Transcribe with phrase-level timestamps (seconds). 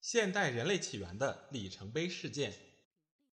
[0.00, 2.54] 现代人类起源的里程碑事件，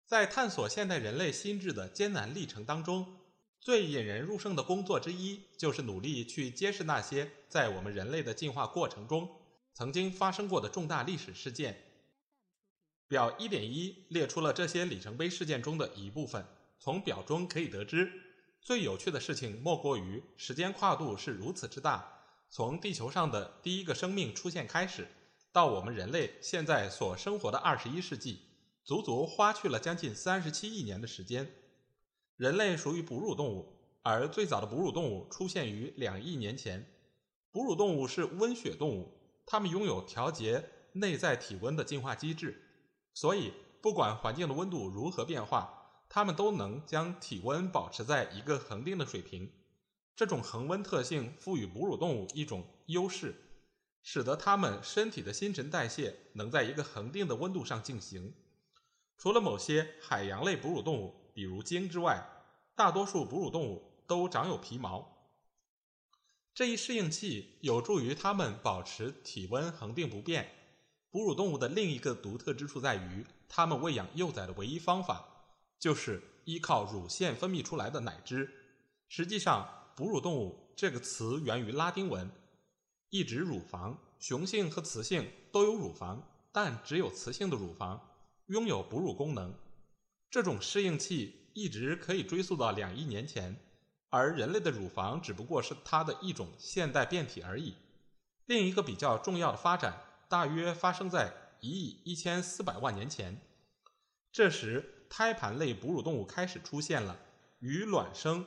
[0.06, 3.20] 在探索现代人类心智的艰难历程当中，
[3.60, 9.40] 最引人入胜的工作之一，就是努力去揭示那些在我们人类的进化过程中
[9.72, 11.82] 曾经发生过的重大历史事件。
[13.08, 16.44] 表一点一列出了这些里程碑事件中的一部分。
[16.78, 18.12] 从表中可以得知。
[18.60, 25.08] 最有趣的事情莫过于时间跨度是如此之大，从地球上的第一个生命出现开始，
[25.56, 28.42] 到我们人类现在所生活的二十一世纪，
[28.84, 31.50] 足足花去了将近三十七亿年的时间。
[32.36, 36.86] 人类属于哺乳动物，而最早的哺乳动物出现于两亿年前。
[37.52, 39.10] 哺乳动物是温血动物，
[39.46, 40.62] 它们拥有调节
[40.92, 42.62] 内在体温的进化机制，
[43.14, 46.02] 所以不管环境的温度如何变化。
[46.10, 49.50] 它们都能将体温保持在一个恒定的水平，
[50.14, 53.34] 这种恒温特性赋予哺乳动物一种优势，
[54.08, 58.32] 使得它们身体的新陈代谢能在一个恒定的温度上进行。
[59.18, 62.24] 除了某些海洋类哺乳动物，比如鲸之外，
[62.76, 65.32] 大多数哺乳动物都长有皮毛。
[66.54, 70.52] 这一适应器有助于它们保持体温恒定不变。
[71.10, 75.26] 哺乳动物的另一个独特之处在于，它们喂养幼崽的唯一方法。
[75.80, 78.48] 就是依靠乳腺分泌出来的奶汁。
[79.08, 82.30] 实际上，哺乳动物这个词源于拉丁文，
[83.10, 83.98] 一指乳房。
[84.18, 88.00] 雄性和雌性都有乳房，但只有雌性的乳房
[88.46, 89.54] 拥有哺乳功能。
[90.30, 93.56] 这种适应器一直可以追溯到两亿年前，
[94.08, 97.74] 而人类的乳房只不过是它的一种现代变体而已。
[98.46, 103.40] 另一个比较重要的发展，大约发生在一亿一千四百万年前。
[104.32, 104.92] 这时。
[105.08, 107.16] 胎盘类哺乳动物开始出现了。
[107.60, 108.44] 与卵生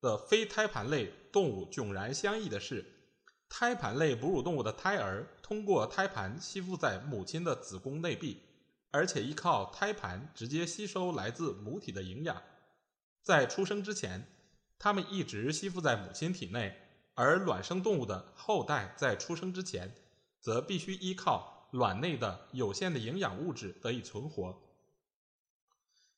[0.00, 3.01] 的非胎盘类动物迥然相异的是，
[3.54, 8.40] 胎盘类哺乳动物的胎儿通过胎盘吸附在母亲的子宫内壁，
[8.90, 12.42] 而且依靠胎盘直接吸收来自母体的营养。
[13.20, 14.26] 在出生之前，
[14.78, 16.72] 它们一直吸附在母亲体内；
[17.12, 19.94] 而卵生动物的后代在出生之前，
[20.40, 24.62] 则必须依靠卵内的有限的营养物质得以存活。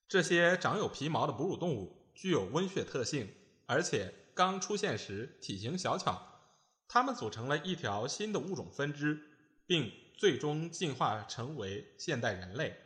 [0.06, 3.28] 这些长有皮毛的哺乳动物具有温血特性，
[3.66, 6.30] 而且刚出现时体型小巧。
[6.88, 9.20] 它们组成了一条新的物种分支，
[9.66, 12.76] 并最终进化成为现代人类。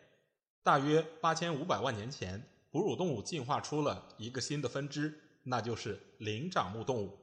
[0.63, 7.19] 大约八千五百万年前，哺乳动物进化出了一个新的分支，那就是灵长目动物。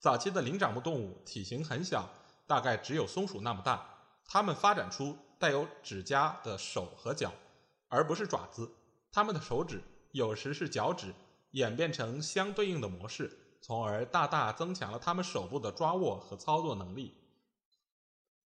[0.00, 2.08] 早期的灵长目动物体型很小，
[2.46, 3.84] 大概只有松鼠那么大。
[4.24, 7.32] 它们发展出带有指甲的手和脚，
[7.88, 8.70] 而不是爪子。
[9.10, 9.80] 它们的手指
[10.12, 11.14] 有时是脚趾，
[11.52, 17.14] 演变成相对应的模式，从而大大增强了它们手部的抓握和操作能力。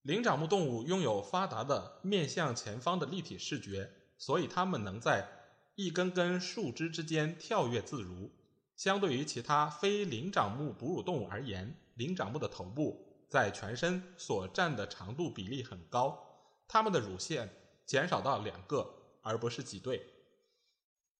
[0.03, 5.27] 灵长目动物拥有发达的面向前方的立体视觉，所以它们能在
[5.75, 8.31] 一根根树枝之间跳跃自如。
[8.75, 16.17] 相对于其他非灵长目哺乳动物而言，灵长目的头部在全身所占的长度比例很高，
[16.67, 17.47] 它们的乳腺
[17.85, 18.91] 减少到两个，
[19.21, 20.03] 而不是几对。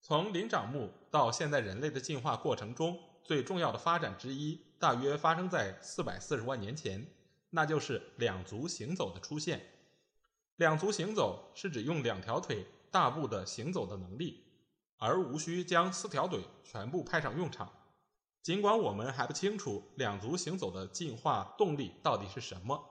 [0.02, 7.06] 从灵长目到现代人类的进化过程中，最重要的发展之一，大约发生在四百四十万年前，
[7.50, 9.62] 那就是两足行走的出现。
[10.58, 14.44] 两足行走是指用两条腿大步的行走的能力，
[14.98, 17.72] 而无需将四条腿全部派上用场。
[18.44, 22.84] 尽管我们还不清楚两足行走的进化动力到底是什么，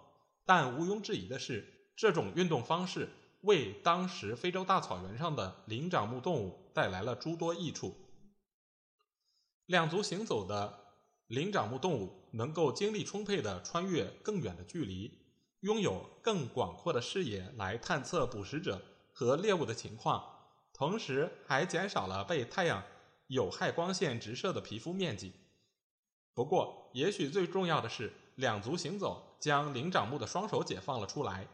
[0.45, 3.09] 但毋庸置疑的是，这种运动方式。
[3.43, 7.97] 为当时非洲大草原上的灵长目动物带来了诸多益处。
[9.71, 10.81] 两足行走的
[11.29, 15.17] 灵长目动物能够精力充沛地穿越更远的距离，
[15.61, 18.83] 拥有更广阔的视野来探测捕食者
[19.13, 20.25] 和猎物的情况，
[20.73, 22.83] 同时还减少了被太阳
[23.29, 25.33] 有害光线直射的皮肤面积。
[26.35, 31.47] 不过，也许最重要的是，两足行走将灵长目的双手解放了出来。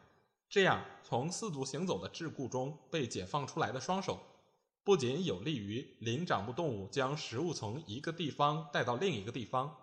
[0.49, 4.19] 这样，从四足行走的桎梏中被解放出来的双手，
[4.87, 9.77] 不仅有利于灵长目动物将食物从一个地方带到另一个地方，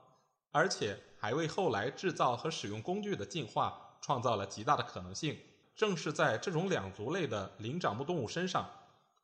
[0.50, 5.38] 而且还为后来制造和使用工具的进化创造了极大的可能性。
[5.75, 8.69] 正是在这种两足类的灵长目动物身上，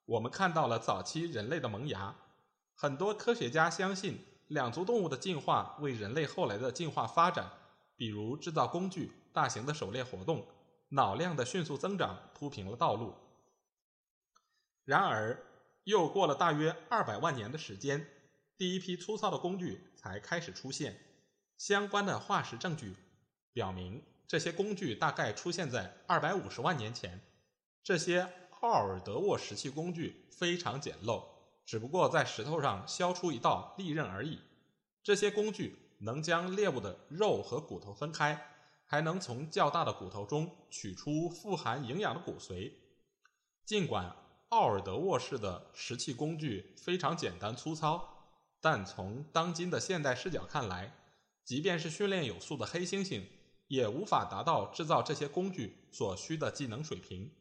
[0.04, 2.14] 我们看到了早期人类的萌芽。
[2.76, 7.50] 很多科学家相信，两足动物的进化为人类后来的进化发展，
[7.96, 10.46] 比如制造工具、大型的狩猎活动、
[10.90, 13.16] 脑量的迅速增长铺平了道路。
[14.84, 15.46] 然而，
[15.90, 18.08] 又过了大约二百万年的时间，
[18.60, 21.00] 第一批粗糙的工具才开始出现。
[21.58, 22.96] 相关的化石证据
[23.54, 27.20] 表明，这些工具大概出现在二百五十万年前。
[27.84, 31.24] 这些奥尔德沃石器工具非常简陋，
[31.66, 34.40] 只不过在石头上削出一道利刃而已。
[35.02, 38.40] 这些工具能将猎物的肉和骨头分开，
[38.86, 42.74] 还能从较大的骨头中取出富含营养的骨髓。
[43.66, 44.16] 尽管
[44.50, 50.92] 奥尔德沃式的石器工具非常简单粗糙，但从当今的现代视角看来，
[51.44, 53.22] 即便是训练有素的黑猩猩，
[53.68, 57.31] 也无法达到制造这些工具所需的技能水平。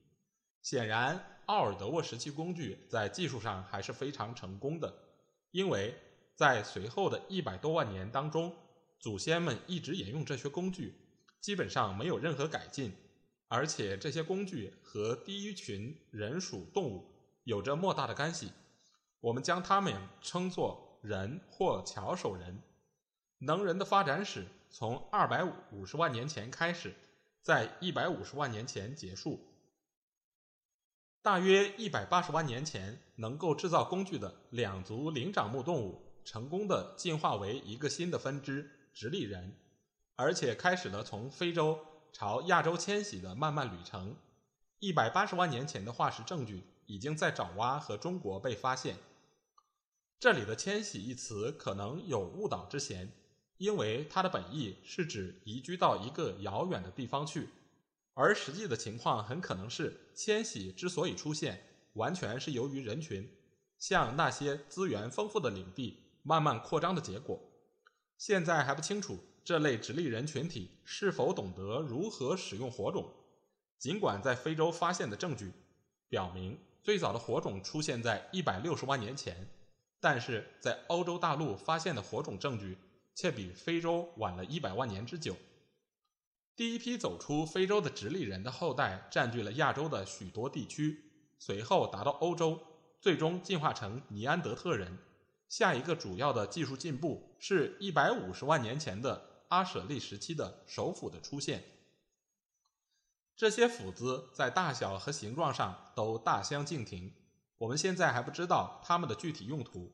[0.61, 4.93] 显然，奥尔德沃石器工具在技术上还是非常成功的，
[5.51, 5.97] 因为
[6.35, 8.55] 在随后的一百多万年当中，
[9.01, 10.93] 祖先们一直沿用这些工具，
[11.41, 12.93] 基本上没有任何改进。
[13.49, 17.07] 而且，这些工具和第一群人属动物
[17.45, 18.53] 有着莫大的干系，
[19.21, 22.63] 我们将它们称作人或巧手人。
[23.39, 26.95] 能人的发展史从二百五十万年前开始，
[27.41, 29.41] 在一百五十万年前结束。
[31.23, 39.57] 大约一百八十万年前，能够制造工具的两足灵长目动物成功的进化为一个新的分支——直立人，
[40.17, 41.79] 而且开始了从非洲
[42.13, 44.17] 朝亚洲迁徙的漫漫旅程。
[44.79, 48.97] 一百八十万年前的化石证据已经在爪哇和中国被发现。
[50.21, 53.13] 这里的“迁徙”一词可能有误导之嫌。
[53.59, 57.49] 因为它的本意是指移居到一个遥远的地方去，
[58.15, 61.65] 而实际的情况很可能是迁徙之所以出现，
[61.95, 63.29] 完全是由于人群
[63.77, 67.41] 向那些资源丰富的领地慢慢扩张的结果。
[68.17, 69.19] 现在还不清楚
[69.49, 73.11] 这类直立人群体是否懂得如何使用火种。
[73.79, 75.51] 尽管在非洲发现的证据
[76.07, 79.49] 表明最早的火种出现在一百六十万年前，
[80.01, 82.77] 但是在欧洲大陆发现的火种证据。
[83.15, 85.35] 却比非洲晚了一百万年之久。
[86.55, 92.61] 第一批走出非洲的直立人的后代占据了亚洲的许多地区，随后达到欧洲，
[93.01, 94.99] 最终进化成尼安德特人。
[95.49, 101.65] 下一个主要的技术进步是一百五十万年前的阿舍利时期的首斧的出现。
[103.37, 107.13] 这些斧子在大小和形状上都大相径庭。
[107.59, 109.93] 我们现在还不知道它们的具体用途。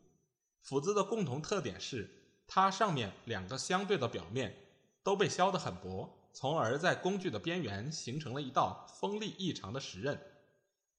[0.61, 2.21] 斧子的共同特点是。
[2.47, 4.55] 它上面两个相对的表面
[5.03, 10.21] 都被削得很薄，从而在工具的边缘形成了一道锋利异常的石刃。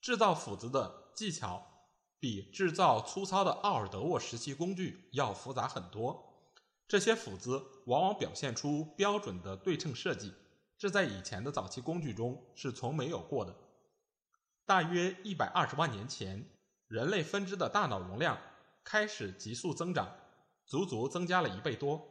[0.01, 1.63] 制造斧子的技巧
[2.19, 6.34] 比制造粗糙的奥尔德沃时期工具要复杂很多。
[6.87, 10.33] 这些斧子往往表现出标准的对称设计，
[10.77, 13.55] 这在以前的早期工具中是从没有过的。
[14.65, 16.47] 大约一百二十万年前，
[16.87, 18.37] 人类分支的大脑容量
[18.83, 20.15] 开始急速增长。
[20.67, 22.01] 足足增加了一倍多，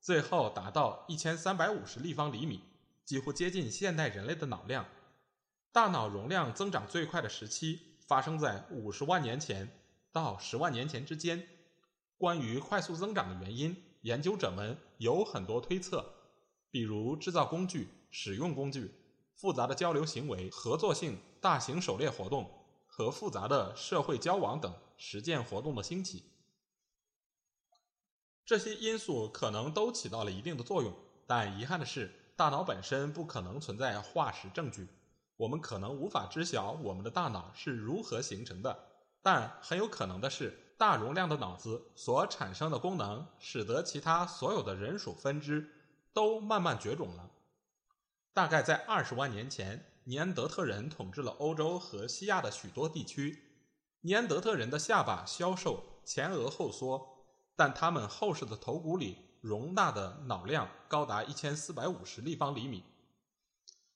[0.00, 2.60] 最后达到一千三百五十立方厘米，
[3.04, 4.86] 几乎接近现代人类的脑量。
[5.72, 9.68] 大脑容量增长最快的时期发生在五十万年前
[10.12, 11.48] 到十万年前之间。
[12.16, 16.04] 关于快速增长的原因，研究者们有很多推测，
[16.70, 18.94] 比如制造工具、使用工具、
[19.34, 22.50] 复杂的交流行为、合作性、大型狩猎活动
[22.86, 26.22] 和复杂的社会交往等实践活动的兴起。
[28.44, 30.94] 这些因素可能都起到了一定的作用，
[31.26, 34.86] 但遗憾的是，大脑本身不可能存在化石证据。
[35.38, 38.86] 我们可能无法知晓我们的大脑是如何形成的，
[39.22, 45.70] 但很有可能的是，大容量的脑子所产生的功能，使得其他所有的人属分支
[46.12, 47.30] 都慢慢绝种了。
[48.32, 53.40] 大概在二十万年前，尼安德特人统治了欧洲和西亚的许多地区。
[54.00, 57.14] 尼安德特人的下巴消瘦，前额后缩。
[57.56, 62.82] 但他们后世的头骨里容纳的脑量高达一千四百五十立方厘米。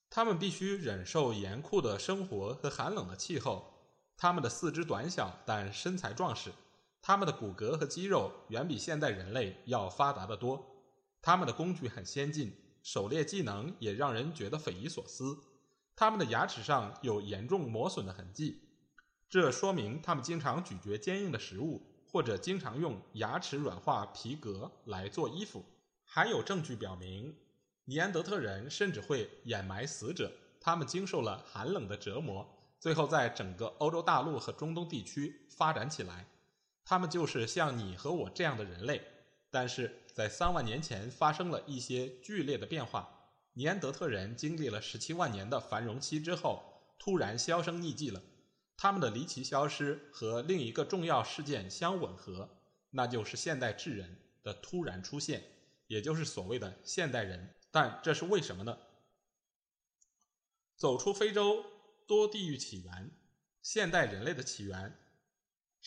[0.08, 3.74] 他们必须忍受严酷的生活和寒冷的气候。
[4.16, 6.52] 他们的四肢短小，但身材壮实。
[7.00, 10.64] 他们的骨骼和肌肉远比现代人类要发达得多。
[11.20, 15.38] 他们的工具很先进，狩猎技能也让人觉得匪夷所思。
[15.96, 18.62] 他们的牙齿上有严重磨损的痕迹，
[19.28, 21.84] 这说明他们经常咀嚼坚硬的食物。
[22.10, 25.62] 或者经常用牙齿软化皮革来做衣服。
[26.06, 27.36] 还有证据表明，
[27.84, 32.48] 尼安德特人甚至会掩埋死者，他们经受了寒冷的折磨，
[32.80, 36.26] 最后在整个欧洲大陆和中东地区发展起来。
[36.88, 39.02] 他们就是像你和我这样的人类，
[39.50, 43.28] 但是在三万年前发生了一些剧烈的变化。
[43.52, 48.22] 尼安德特人经历了十七万年的繁荣期之后，突然销声匿迹了。
[48.74, 52.48] 他们的离奇消失和另一个重要事件相吻合，
[52.88, 55.44] 那就是现代智人的突然出现，
[55.88, 57.54] 也就是所谓的现代人。
[57.70, 58.78] 但这是为什么呢？
[60.74, 61.62] 走出非洲，
[62.06, 63.10] 多地域起源，
[63.60, 64.98] 现代人类的起源。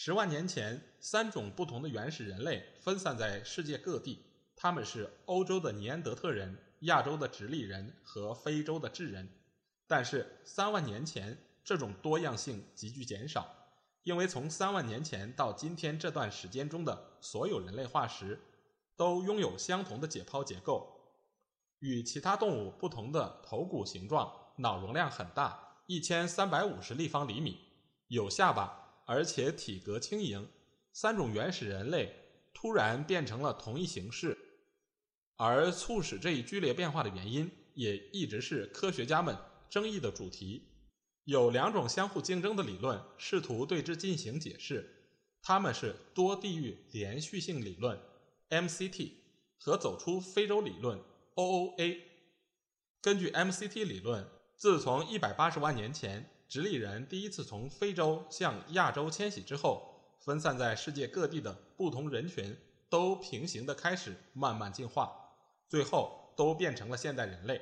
[0.03, 6.57] 十万年前，三种不同的原始人类分散在世界各地，他们是欧洲的尼安德特人。
[6.79, 9.29] 亚洲的直立人和非洲的智人，
[9.85, 13.47] 但是三万年前这种多样性急剧减少，
[14.01, 18.41] 因为从三万年前到今天这段时间中的所有人类化石
[18.95, 21.13] 都拥有相同的解剖结构，
[21.77, 27.59] 与其他动物不同的头骨形状，脑容量很大，一千三百五十立方厘米，
[28.07, 28.80] 有下巴，
[29.11, 30.47] 而且体格轻盈。
[30.93, 32.15] 三种原始人类
[32.53, 34.37] 突然变成了同一形式。
[35.35, 39.37] 而促使这一剧烈变化的原因，也一直是科学家们
[39.69, 40.61] 争议的主题。
[41.25, 44.89] 有两种相互竞争的理论试图对之进行解释，
[45.41, 47.99] 它们是多地域连续性理论
[48.49, 49.11] （MCT）
[49.57, 50.97] 和走出非洲理论
[51.35, 51.99] （OOA）。
[53.01, 54.25] 根据 MCT 理论，
[54.55, 62.53] 自从180万年前直立人第一次从非洲向亚洲迁徙之后，分散在世界各地的不同人群
[62.89, 65.33] 都平行的开始慢慢进化。
[65.69, 67.61] 最后都变成了现代人类。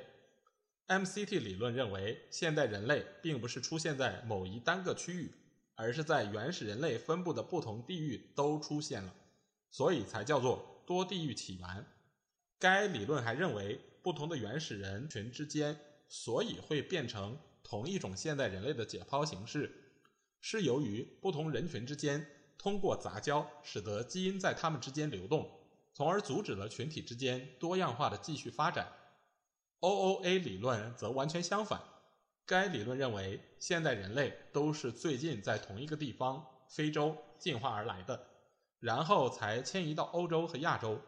[0.88, 5.32] MCT 理论认为，现代人类并不是出现在某一单个区域，
[5.76, 9.14] 而是在原始人类分布的不同地域都出现了，
[9.70, 11.86] 所以才叫做多地域起源。
[12.58, 15.78] 该理论还认为，不同的原始人群之间
[16.08, 19.72] 所以会变成同一种现代人类的解剖形式，
[20.40, 22.26] 是由于不同人群之间
[22.58, 25.50] 通过杂交，使得基因在他们之间流动。
[25.92, 28.92] 从而阻止了群体之间多样化的继续发展。
[29.80, 31.80] OOA 理论则完全相反。
[32.46, 38.28] 该理论认为，现代人类都是最近在同一个地方——非洲进化而来的，
[38.78, 41.00] 然后才迁移到欧洲和亚洲，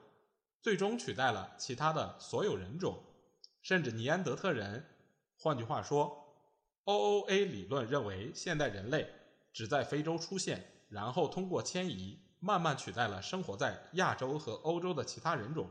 [0.61, 3.02] 最终取代了其他的所有人种，
[3.62, 4.85] 甚至尼安德特人。
[5.37, 6.21] 换句话说
[6.84, 9.08] ，OOA 理论认为，现代人类
[9.52, 12.18] 只在非洲出现，然后通过迁移。
[12.44, 15.70] 慢慢取代了生活在亚洲和欧洲的其他人种。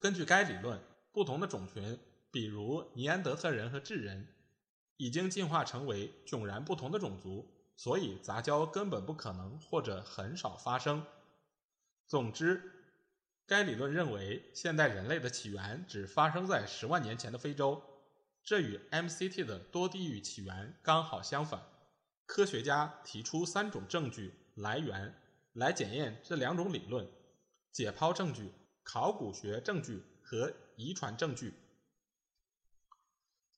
[0.00, 0.80] 根据该理论，
[1.12, 1.96] 不同的种群，
[2.32, 4.26] 比如尼安德特人和智人，
[4.96, 11.06] 已经进化成为迥然不同的种族，所以杂交根本不可能或者很少发生。
[12.08, 12.60] 总之，
[13.46, 17.80] 该理论认为现代人类的起源只发生在十万年前的非洲，
[18.44, 21.62] 这与 MCT 的多地域起源刚好相反。
[22.26, 24.34] 科学家提出三种证据。
[24.56, 25.12] 来源
[25.54, 27.08] 来检验这两种理论：
[27.72, 28.52] 解剖证据、
[28.84, 31.54] 考古学证据和遗传证据。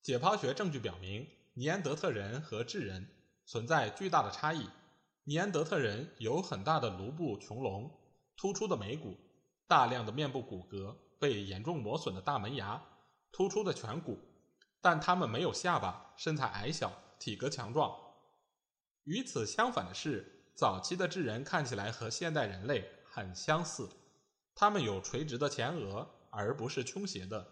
[0.01, 3.07] 解剖学证据表明，尼安德特人和智人
[3.45, 4.67] 存在巨大的差异。
[5.25, 7.91] 尼安德特人有很大的颅部穹隆、
[8.37, 9.19] 突出的眉骨、
[9.67, 12.83] 大量的面部骨骼、被严重磨损的大门牙、
[13.33, 14.19] 突出的颧骨，
[14.81, 17.95] 但他们没有下巴，身材矮小，体格强壮。
[19.05, 20.33] 与此相反的是。
[20.57, 23.91] 早期的智人看起来和现代人类很相似，
[24.55, 27.47] 他们有垂直的前额，而不是倾斜的，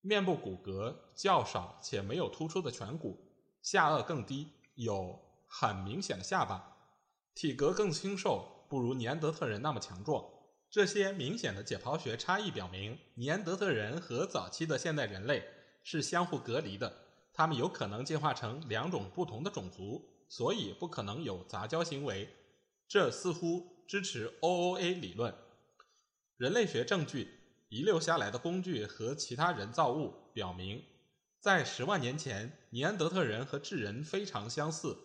[0.00, 3.32] 面部骨骼较少且没有突出的颧骨，
[3.62, 6.76] 下颚更低，有很明显的下巴，
[7.36, 10.24] 体格更清瘦，不如尼安德特人那么强壮。
[10.68, 15.53] 这些明显的解剖学差异表明，尼安德特人和早期的现代人类
[15.84, 16.92] 是相互隔离的，
[17.32, 20.10] 他们有可能进化成两种不同的种族。
[20.26, 22.28] 所以不可能有杂交行为，
[22.88, 25.32] 这似乎支持 OOA 理论。
[26.38, 27.38] 人类学证据
[27.68, 30.82] 遗留下来的工具和其他人造物表明，
[31.38, 34.96] 在十万年前，尼安德特人和智人非常相似，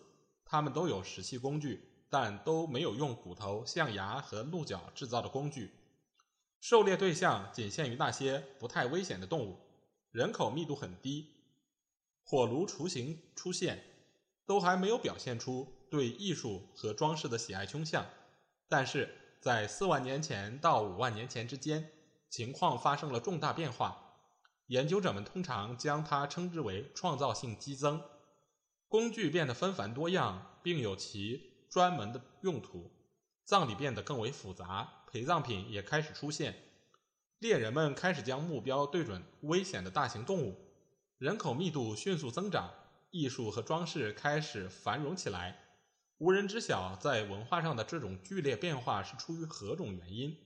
[0.44, 5.70] 他们都有石器工具，但都没有用骨头、象牙和鹿角制造的工具。
[6.60, 9.60] 狩猎对象仅限于那些不太危险的动物，
[10.10, 11.28] 人口密度很低，
[12.24, 13.84] 火炉雏形出现。
[14.46, 18.04] 都还没有表现出对艺术和装饰的喜爱倾向，
[18.68, 19.08] 但是
[19.40, 21.92] 在四万年前到五万年前之间，
[22.28, 24.16] 情况发生了重大变化。
[24.66, 28.02] 研究者们通常将它称之为创造性激增。
[28.88, 32.90] 工具变得纷繁多样，并有其专门的用途。
[33.44, 36.69] 葬礼变得更为复杂，陪葬品也开始出现。
[37.40, 40.54] 猎人们开始将目标对准危险的大型动物。
[41.16, 42.70] 人口密度迅速增长，
[43.10, 45.58] 艺术和装饰开始繁荣起来。
[46.18, 50.36] 无人知晓，在文化上的这种剧烈变化是出于何种原因。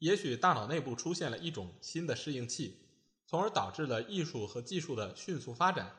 [0.00, 2.80] 也许大脑内部出现了一种新的适应器，
[3.24, 5.94] 从而导致了艺术和技术的迅速发展。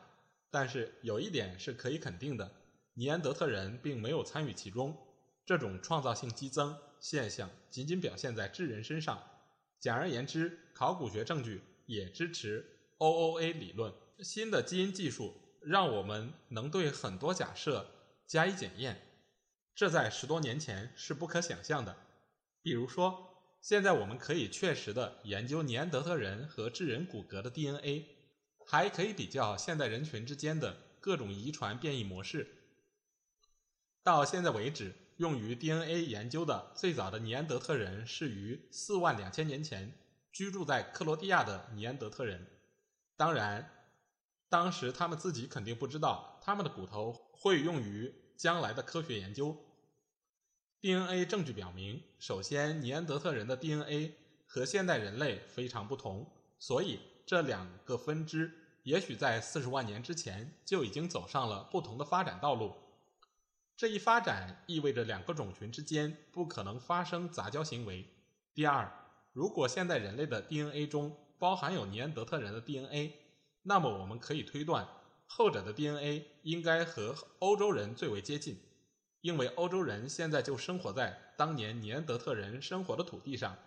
[0.50, 2.52] 但是有一点是可以肯定的：
[2.92, 4.94] 尼安德特人并没有参与其中。
[5.46, 9.22] 这种创造性激增现象仅仅表现在智人身上。
[9.80, 12.64] 简而言之，考古学证据也支持
[12.98, 13.92] OOA 理论。
[14.20, 17.84] 新的基因技术让我们能对很多假设
[18.28, 19.02] 加以检验，
[19.74, 21.96] 这在十多年前是不可想象的。
[22.62, 28.06] 比如说，现在我们可以确实的研究尼安德特人和智人骨骼的 DNA，
[28.64, 32.46] 还可以比较现代人群之间的各种遗传变异模式。
[34.04, 39.92] 到现在为止，用于 DNA 研究的最早的尼安德特人是于四万两千年前
[40.32, 42.46] 居住在克罗地亚的尼安德特人。
[43.16, 43.70] 当然，
[44.48, 49.56] 当时他们自己肯定不知道他们的骨头会用于将来的科学研究。
[50.80, 54.14] DNA 证据表明，首先，尼安德特人的 DNA
[54.46, 56.28] 和现代人类非常不同，
[56.58, 58.52] 所以这两个分支
[58.82, 62.74] 也许在四十万年之前就已经走上了不同的发展道路。
[63.82, 68.06] 这一发展意味着两个种群之间不可能发生杂交行为。
[68.54, 68.88] 第二，
[69.32, 73.12] 如果现代人类的 DNA 中包含有尼安德特人的 DNA，
[73.62, 74.86] 那么我们可以推断，
[75.26, 78.56] 后者的 DNA 应该和欧洲人最为接近。
[79.20, 83.58] 因为欧洲人现在就生活在当年尼安德特人生活的土地上，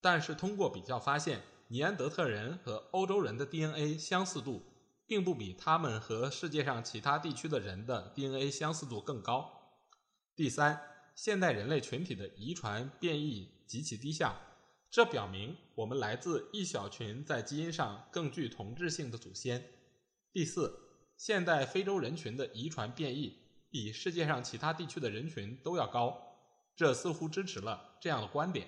[0.00, 4.62] 但是通过比较发现，尼安德特人和欧洲人的 DNA 相似度，
[5.12, 9.76] 并不比他们和世界上其他地区的人的 DNA 相似度更高。
[10.34, 10.80] 第三，
[11.14, 14.34] 现代人类群体的遗传变异极其低下，
[14.90, 19.62] 这表明我们来自一小群在基因上更具同质性的祖先。
[20.32, 20.80] 第四，
[21.18, 23.36] 现代非洲人群的遗传变异。
[23.68, 26.38] 比世界上其他地区的人群都要高，
[26.74, 28.66] 这似乎支持了这样的观点：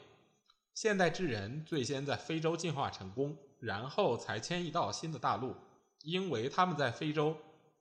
[0.75, 5.57] 现代智人最先在非洲进化成功，然后才迁移到新的大陆，
[6.05, 7.37] 因为他们在非洲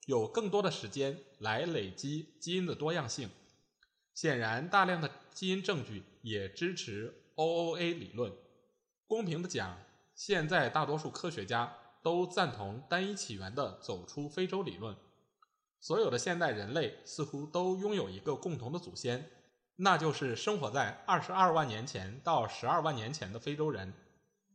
[0.07, 3.29] 有更多的时间来累积基因的多样性。
[4.15, 8.31] 显然，大量的基因证据也支持 OOA 理论。
[9.07, 9.77] 公平的讲，
[10.15, 14.95] 现在大多数科学家都赞同单一起源的走出非洲理论。
[15.79, 19.29] 所有的现代人类似乎都拥有一个共同的祖先，
[19.75, 23.93] 那就是生活在二十二万年前到十二万年前的非洲人。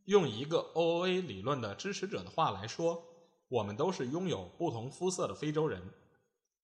[0.05, 3.03] 用一个 OOA 理论的支持者的话来说，
[3.49, 5.81] 我们都是拥有不同肤色的非洲人。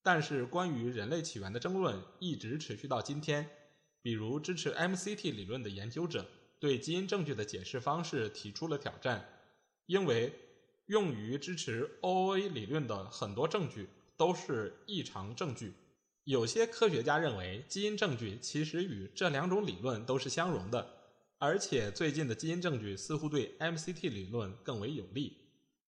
[0.01, 3.49] 但是，关于人类起源的争论一直持续到今天。
[4.01, 6.25] 比如，支持 MCT 理论的研究者
[6.59, 9.27] 对基因证据的解释方式提出了挑战，
[9.87, 10.33] 因为
[10.85, 13.89] 用于支持 OOA 理论的很多证据。
[14.17, 15.73] 都是异常证据。
[16.23, 20.87] 有些科学家认为，基因证据其实与这两种理论都是相容的，
[21.37, 25.35] 而且最近的基因证据似乎对 MCT 理论更为有利。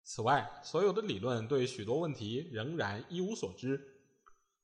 [0.07, 3.81] 此外，所有的理论对许多问题仍然一无所知。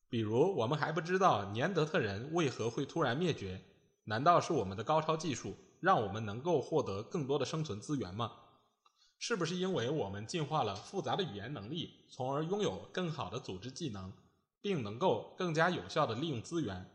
[0.07, 3.59] 比如，我们还不知道尼安德特人为何会突然灭绝？
[4.03, 8.31] 难道是我们的高超技术让我们能够获得更多的生存资源吗？
[9.17, 14.13] 是不是因为我们进化了复杂的语言能力，从而拥有更好的组织技能，
[14.61, 16.87] 并能够更加有效地利用资源？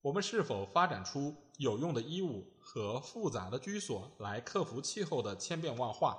[0.00, 6.18] 我们是否发展出有用的衣物和复杂的居所来克服气候的千变万化？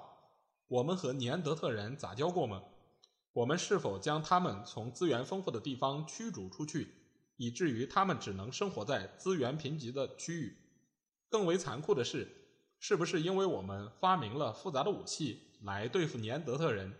[0.67, 2.63] 我们和尼安德特人杂交过吗？
[3.33, 6.87] 我们是否将他们从资源丰富的地方驱逐出去，
[7.37, 10.57] 以至于他们只能生活在资源贫瘠的区域？
[11.29, 12.27] 更为残酷的是，
[12.79, 15.51] 是不是因为我们发明了复杂的武器？
[15.61, 16.93] 来对付尼安德特人，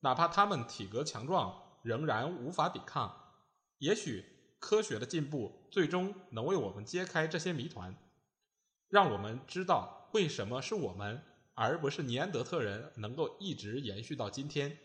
[0.00, 3.14] 哪怕他们体格强壮，仍然无法抵抗。
[3.78, 4.24] 也许
[4.58, 7.96] 科学的进步最终能为我们揭开这些谜团，
[8.88, 11.22] 让我们知道为什么是我们
[11.62, 14.78] 而不是尼安德特人能够一直延续到今天。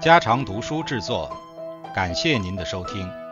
[0.00, 1.36] 家常读书制作，
[1.92, 3.25] 感谢您的收听。